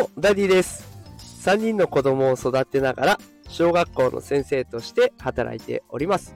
[0.00, 0.88] も、ダディです。
[1.44, 3.18] 3人の子供を育てながら、
[3.48, 6.34] 小学校の先生として働いております。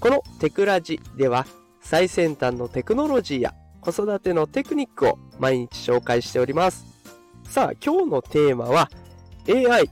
[0.00, 1.46] このテクラジでは、
[1.80, 6.84] 最先端のテクノロジーや子育てのテクニックを毎日紹介しております。
[7.44, 8.90] さあ、今日のテーマは、
[9.48, 9.88] AI、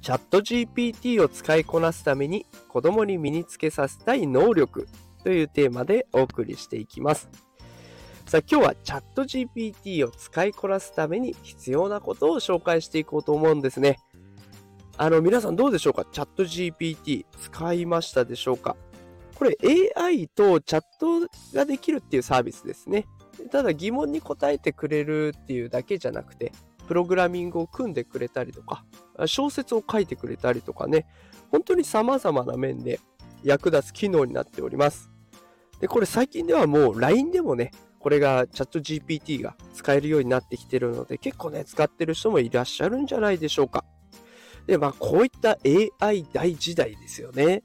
[0.00, 4.86] ChatGPT を使いこなすために子供に身につけさせたい能力
[5.24, 7.28] というテーマでお送りしていきます。
[8.26, 13.98] さあ今日はチャット GPT を使いこなすために必要なことを紹介していこうと思うんですね。
[14.96, 16.06] あの皆さんどうでしょうか？
[16.10, 18.76] チャット GPT 使いましたでしょうか？
[19.34, 19.58] これ
[19.96, 23.06] AI とチャットができるっていうサービスですね。
[23.52, 26.52] ただ疑問に答えてくれるっていうだけじゃなくて、
[26.88, 28.84] プログラミングを組んでくれたりとか、
[29.26, 31.06] 小説を書いてくれたりとかね、
[31.50, 33.00] 本当に様々な面で
[33.42, 35.10] 役立つ機能になっております。
[35.80, 37.72] で、これ最近ではもう LINE でもね、
[38.04, 43.82] これがチャット GPT が使えるようになってきてるので、結構ね、使ってる人もいらっしゃるんじゃないでしょうか。
[44.66, 45.56] で、まあ、こういった
[46.02, 47.62] AI 大時代ですよね。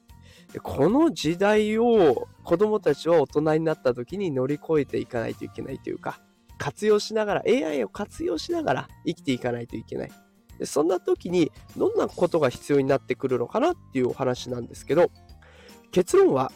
[0.62, 6.18] この時代を子供たちは大人になった時に乗り越えていかないといけないというか、
[6.56, 10.10] 活用しながら、AI を活用しながら生きていかないといけない。
[10.58, 15.10] でそんな時にどんなことが必要になってくるのかなっていうお話なんですけど、
[15.90, 16.50] 結論は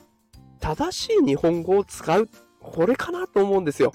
[0.59, 2.31] 正しい日本語を使う
[2.65, 3.93] これかなと思うんですよ。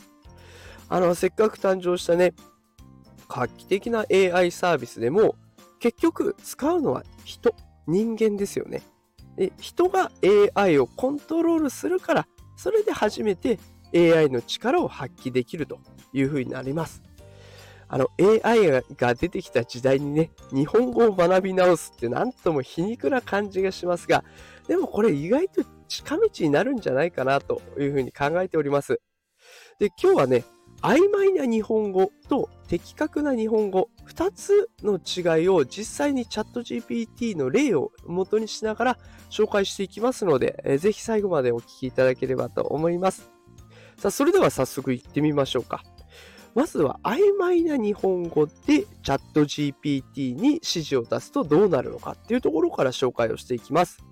[0.87, 2.33] あの、せっかく誕生したね、
[3.27, 5.35] 画期的な AI サービスでも、
[5.79, 7.53] 結局使うのは人、
[7.87, 8.81] 人間ですよね。
[9.35, 10.11] で人が
[10.55, 13.59] AI をコントロールするから、それで初めて
[13.95, 15.79] AI の力を発揮できると
[16.13, 17.01] いうふうになります。
[17.87, 24.23] あの AI が出てきた時代にね、日本語を学び直すって何とも皮肉な感じがしますが、
[24.67, 29.01] でもこれ意外と近道になるんじゃないかなというふうに考えております。
[29.79, 30.45] で、今日はね、
[30.81, 38.97] 曖昧な日本語と的確な日本語、2つの違いを実際にチャット GPT の例を元にしながら
[39.29, 43.29] 紹介していきますので、えー、ぜひ最後までお聞きいただければと思います。
[43.97, 45.83] さあ、それでは早速行ってみましょうか。
[46.55, 54.03] まずは曖昧な日本語でチャット GPT に指示を出すとどうなるのかっていうところから紹介をしていきます。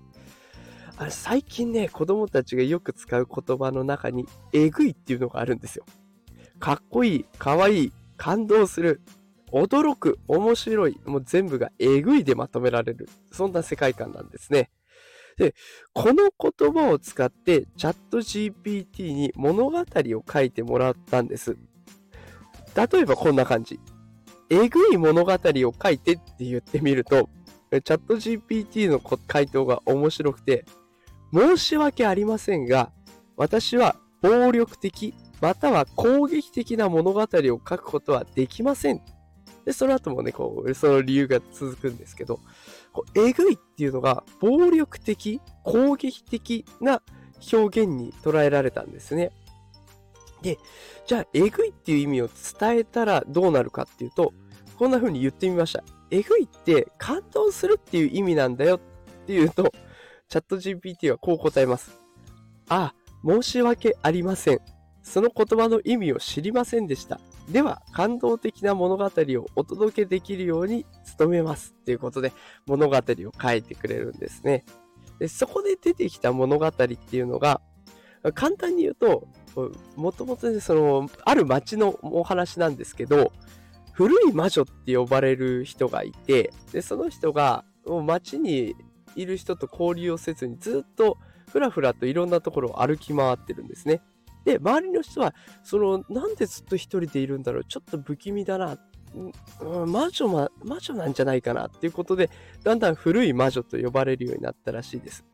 [1.00, 5.84] あれ最近ね、子供たちがよく使う言葉の中に、えぐいっていうのがあるんですよ。
[6.58, 9.00] かっこいい、かわいい、感動する、
[9.52, 13.08] 驚く、面白い、もう全部がえぐいでまとめられる。
[13.30, 14.70] そんな世界観なんですね。
[15.36, 15.54] で、
[15.92, 21.56] この言葉を使ってチャット GPT に物語を書いてもらったんです。
[22.74, 23.78] 例えばこんな感じ。
[24.50, 27.28] えぐい物語を書いてって言ってみると、
[27.70, 30.64] チャット GPT の回答が面白くて、
[31.32, 32.90] 申し訳ありませんが、
[33.36, 39.00] 私は暴力的または攻撃的な物語を書くことはできません。
[39.64, 42.40] で、その後もね、こう、その理由が続くんですけど、
[43.14, 47.02] えぐいっていうのが暴力的、攻撃的な
[47.52, 49.30] 表現に捉えられたんですね。
[50.42, 50.58] で、
[51.06, 54.32] じゃあ、えぐいっていう意味を伝えたらどうなるかっていうと、
[54.76, 55.84] こんな風に言ってみました。
[56.10, 58.80] えぐいって感動するっていう意味なんだよっ
[59.26, 59.72] ていうと、
[60.28, 61.98] チャット GPT はこう答えます。
[62.68, 62.92] あ、
[63.26, 64.60] 申し訳ありません。
[65.02, 67.18] その言葉の意味を知りませんでした。
[67.48, 70.84] では、感動的な物語をお届けできるように
[71.18, 71.74] 努めます。
[71.86, 72.32] ということで、
[72.66, 73.02] 物語を
[73.40, 74.66] 書いてくれるんですね。
[75.18, 77.62] でそこで出てきた物語っていうのが、
[78.34, 79.26] 簡単に言うと、
[79.96, 83.32] もともとね、その、ある町のお話なんですけど、
[83.92, 88.76] 古い魔女って呼ばれる人がいて、で、その人が、もう街に
[89.20, 91.18] いる人と交流をせずにずっと
[91.50, 94.02] ふらふらといろんなところを歩き回ってるんですね。
[94.44, 98.78] で、周りの人は、その、なんでずっと一人でいるんだろう、ちょっと不気味だな、
[99.60, 102.30] うん、魔女ま、魔女なんじゃないかなっていうことで、
[102.62, 105.24] だんだん古い魔女と呼ばれるようになったらしいです。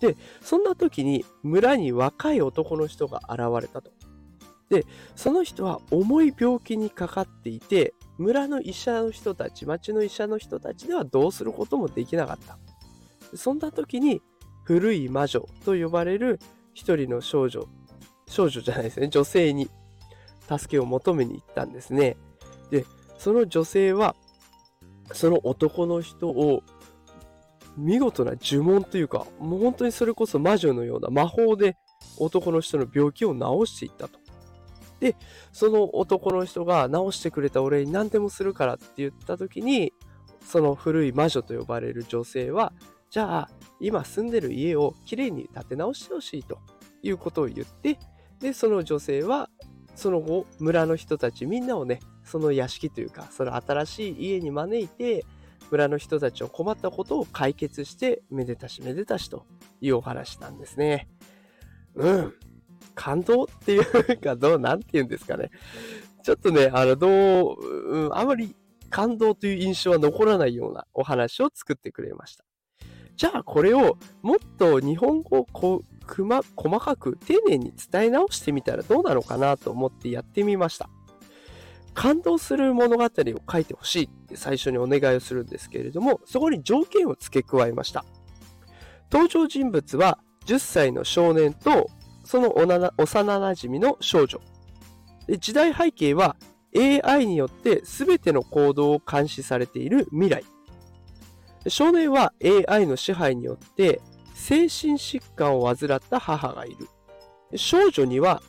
[0.00, 3.92] で、そんな時に村に若い男の人が現れたと。
[4.68, 12.58] で、その人は重い病気にかかっていて、村の医者の人たち、町の医者の人たちではどうすることもできなかった。
[13.34, 14.22] そんな時に、
[14.64, 16.38] 古い魔女と呼ばれる
[16.72, 17.66] 一人の少女
[18.32, 19.68] 少女じゃないですね、女性に
[20.48, 22.16] 助けを求めに行ったんですね。
[22.70, 22.86] で、
[23.18, 24.16] その女性は、
[25.12, 26.62] その男の人を
[27.76, 31.76] 見事な呪文というか、もう本当にそれこそ魔女のような魔法で
[32.18, 34.18] 男の人の病気を治していったと。
[35.00, 35.16] で、
[35.52, 39.92] その男の人が治してくれたお礼に何でもするからって言った時に、
[40.42, 42.72] その古い魔女と呼ばれる女性は、
[43.12, 43.48] じゃあ、
[43.78, 46.58] 今住んでる家をきれいに建て直してほしいと
[47.02, 47.98] いうことを言って、
[48.40, 49.50] で、その女性は、
[49.94, 55.26] その後、村の人たちみんなをね、その屋敷というか、その新しい家に招いて、
[55.70, 59.44] 村の人たちの困ったことを解決して、めでたしめでたしと
[59.82, 61.06] いうお話なんですね。
[61.94, 62.34] うん。
[62.94, 65.50] 感動っていうか、どう、なんて言うんですかね。
[66.22, 68.56] ちょっとね、あの、どう、うん、あまり
[68.88, 72.44] 感動という印象は残らないようなお話を作ってくれました。
[73.22, 80.90] じゃあこれをもっと日本語をこくま細かく丁寧に伝え直してみたらどうなのかなと思ってやってみました。
[81.94, 83.08] 感動する物語を
[83.48, 88.04] 書いてほしいって最初にお願いをするんですけれども、そこに条件を付け加えました。
[89.12, 91.90] 登場人物は10歳の少年と
[92.24, 94.40] その幼馴染の少女。
[95.38, 96.34] 時代背景は
[96.76, 100.42] AI によって全ての行動を監視されている未来。
[101.68, 102.32] 少年は
[102.68, 104.00] AI の支配によって
[104.34, 106.88] 精神疾患を患った母がいる。
[107.56, 108.42] 少女には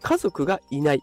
[0.00, 1.02] 家族がいない。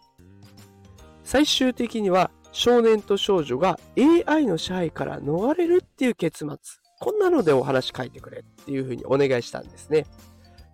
[1.24, 6.58] 最終的には少年と少女が AI の支配から逃れるっていう結末。
[7.00, 10.06] こんなのでお話書いてくれっていうふうにお願いしたんですね。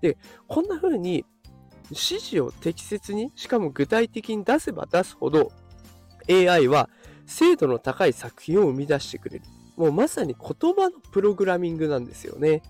[0.01, 0.17] で、
[0.47, 1.25] こんな風に
[1.89, 5.51] 指示を適切に、しかも具体的に出せば出すほど
[6.29, 6.89] AI は
[7.27, 9.45] 精度の高い作品を生み出してくれる。
[9.75, 12.61] もうまさに言葉のプログラミングなんですよね。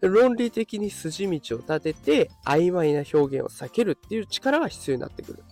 [0.00, 5.42] 論理的に筋道を立てて曖昧な表現を避けるっていう力が必要になってくる。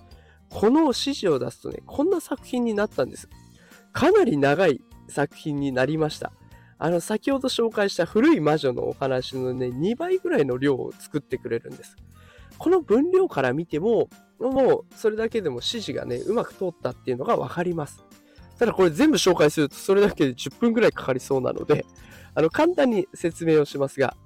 [0.50, 3.29] この指示を出すとね、こんな作品になったんです。
[3.93, 6.32] かなり長い作品になりました。
[6.79, 11.96] あの、先ほど紹介した古い魔女のお話のね、2倍ぐらいの量を作ってくれるんです。
[12.58, 14.08] この分量から見ても、
[14.38, 18.05] もうそれだけでも指示がね、うまく通ったっていうのがわかります。
[18.62, 21.85] ただこれ全部紹介するとそれだけで10分ぐらいかかりそうなので、
[22.32, 24.17] あの、簡単に説明をしますが、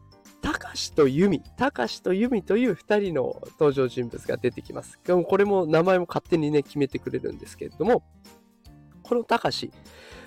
[0.43, 5.01] たかしとユミ、たかしとユミという2人の登場人物が出てきます。
[5.07, 8.03] これも名前も勝手にね、決めてくれるんですけれども、
[9.03, 9.71] このたかし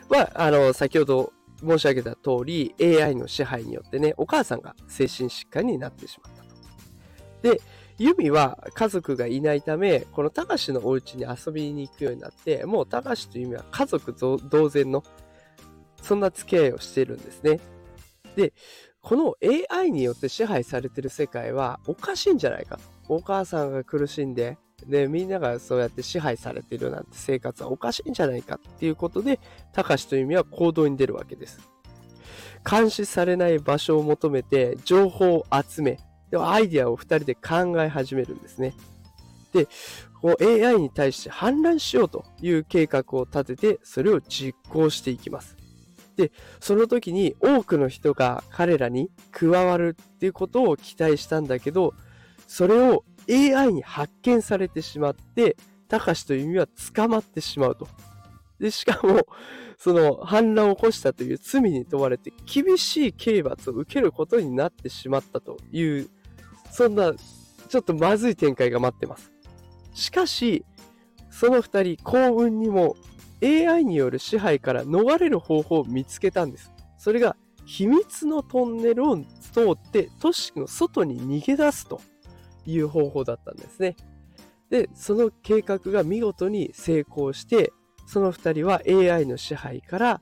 [0.07, 6.49] は、あの、先ほど申し上げた通り、AI の支配によってね、お母さんが精神疾患になってしまったと。
[7.43, 7.61] で、
[7.99, 15.03] ユミは家族がいないため、このたかしのお家に遊びに行くようになって、もうたかしとユミは家族同然の、
[16.01, 17.59] そんな付き合いをしているんですね。
[18.37, 18.53] で、
[19.01, 19.35] この
[19.69, 22.83] AI によって支配されてる世界はおかしいんじゃないかと。
[23.09, 24.57] お母さんが苦しんで、
[24.87, 29.41] で、みんながそうやって支配されてるなんて生活はおかしいんじゃないかっていうことで、
[29.73, 31.59] たかしとユミは行動に出るわけです。
[32.69, 35.99] 監視されない場所を求めて情報を集め、
[36.31, 38.73] ではアイデアを2人で考え始めるんですね。
[39.53, 39.67] で、
[40.23, 45.57] AI に対して反乱しようという計画を立てて、それを実行していきます。
[46.17, 51.93] で、その時に多くの人が彼らに加わるっていうことを期待したんだけど、
[52.47, 55.55] それを AI に発見されてしまって、
[55.87, 57.87] たかしという意味は捕まってしまうと。
[58.59, 59.25] で、しかも、
[59.77, 66.09] その反乱を起こしたという罪に問われて厳しい刑罰を受けることになってしまったという
[66.71, 69.31] そんな、ちょっとまずい展開が待ってます。
[69.93, 70.65] しかし、
[71.29, 72.95] その二人、幸運にも
[73.43, 76.71] AI による支配から逃れる方法を見つけたんです。
[76.97, 77.35] それが、
[77.65, 79.17] 秘密のトンネルを
[79.53, 82.01] 通って都市の外に逃げ出すと
[82.65, 83.95] いう方法だったんですね。
[84.71, 87.71] で、その計画が見事に成功して、
[88.07, 90.21] その二人は AI の支配から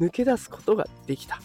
[0.00, 1.40] 抜け出すことができた。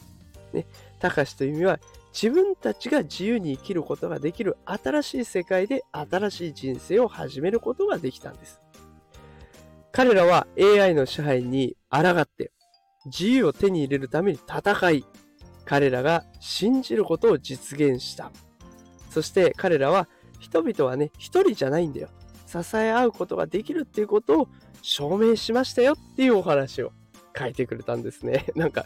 [0.53, 0.67] ね、
[0.99, 1.79] たかしという意味は
[2.15, 8.61] 自分たちが自由に生きることができる新しい世界で新しい人生を始めることができたんです。
[9.91, 12.53] 彼らは AI の支配に抗って
[13.05, 15.05] 自由を手に入れるために戦い、
[15.65, 18.31] 彼らが信じることを実現した。
[19.09, 20.07] そして彼らは
[20.39, 22.07] 人々はね、一人じゃないんだよ。
[22.47, 24.47] 支え合うことができるっていうことを
[24.81, 26.93] 証明しましたよっていうお話を
[27.37, 28.45] 書いてくれたんですね。
[28.55, 28.85] なんか、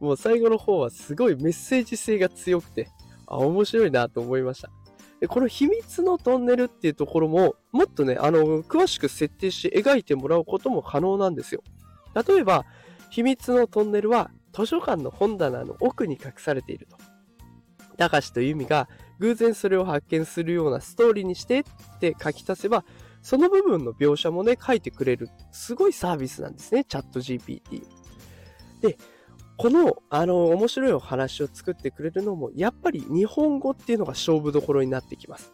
[0.00, 2.88] もう最後の方はすごいメッセージ性が強くて、
[3.26, 4.70] あ、面白いなと思いました。
[5.20, 11.62] でこの秘密のトンネルっていうところも、もっとね、あの、詳しく設定し描いてもらうことも可能なんですよ。
[12.26, 12.64] 例えば、
[13.10, 16.96] 秘密のトンネルは図書館の本棚の奥に隠されていると。
[17.98, 18.88] 高しとユミが
[19.18, 21.64] 偶然それを発見するようなストーリーにしてっ
[22.00, 22.84] て書き足せば、
[23.22, 27.82] その部分の描写もね、書いてくれる、すごいサービスなんですね、チャット GPT。
[28.80, 28.96] で、
[29.56, 35.52] この、あの、面白いお話を作ってくれるのも、やっぱり日本語っていうのが勝負どころになってきます。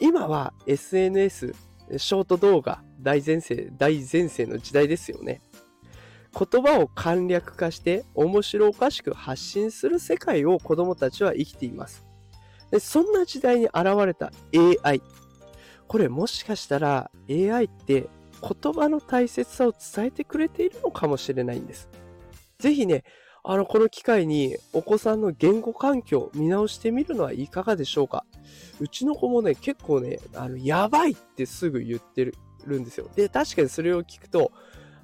[0.00, 1.54] 今は SNS、
[1.96, 5.42] ショート動画、大前世、大前世の時代ですよね。
[6.34, 12.04] 言葉を簡略化して面白おかしく発信する世界を子供たちは生きています。
[12.70, 14.32] でそんな時代に現れた
[14.84, 15.00] AI。
[15.88, 18.08] これもしかしたら AI って
[18.40, 21.88] 言葉の大切さを伝えてくれているのかもしれないんです。
[22.58, 23.04] ぜひね、
[23.42, 28.24] あの、この機会にお子さんの言語環境を見直してみるのはいかがでしょうか。
[28.80, 32.34] うちの子もね、結構ね、あの、やばいってすぐ言ってる
[32.80, 33.08] んですよ。
[33.14, 34.50] で、確かにそれを聞くと、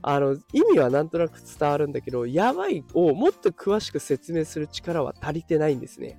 [0.03, 6.19] あの、意味はなんとなく伝わるんだけど、やばいをもっと詳しく説明する力は足りてないんですね。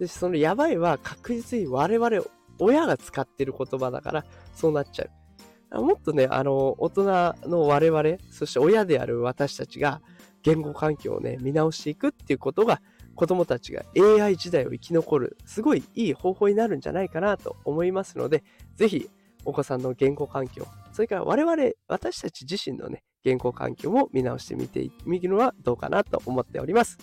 [0.00, 2.24] で、そのやばいは確実に我々、
[2.60, 4.24] 親が使ってる言葉だから、
[4.54, 5.82] そうなっちゃう。
[5.82, 7.04] もっとね、あの、大人
[7.48, 10.00] の我々、そして親である私たちが、
[10.42, 12.80] 言語環境をね、見直していくっていうことが、
[13.14, 18.42] 子供たちが AI 時代を生き残る、すごいいい方法になるんじゃないかなと思いますので、
[18.76, 19.10] ぜひ、
[19.44, 21.56] お子さんの言語環境、それから我々、
[21.88, 26.98] 私たち自身のね、言語環境も見直してみてみるのはどうかなと思っております。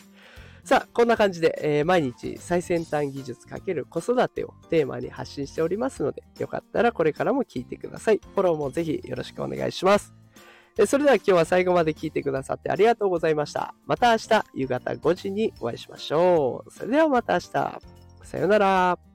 [0.67, 8.19] さあ、こんな感じで、えー、毎日最先端技術×子育てをテーマに発信しておりますので、よかったらこれからも聞いてください。
[8.35, 10.13] フォローもぜひよろしくお願いします。
[10.85, 13.75] それでは今日は最後まで聞いてくださってありがとうございました。
[13.85, 16.69] また明日夕方5時にお会いしましょう。
[16.69, 17.49] それではまた明日。
[17.49, 19.06] さようなら。